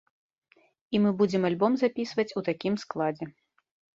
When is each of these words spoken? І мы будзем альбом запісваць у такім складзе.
І 0.95 1.01
мы 1.03 1.11
будзем 1.19 1.43
альбом 1.51 1.75
запісваць 1.83 2.27
у 2.41 2.45
такім 2.49 2.73
складзе. 2.87 3.25